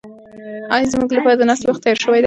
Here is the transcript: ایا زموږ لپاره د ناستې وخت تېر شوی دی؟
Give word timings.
ایا 0.73 0.89
زموږ 0.93 1.09
لپاره 1.17 1.37
د 1.37 1.43
ناستې 1.49 1.65
وخت 1.67 1.81
تېر 1.85 1.97
شوی 2.03 2.19
دی؟ 2.19 2.19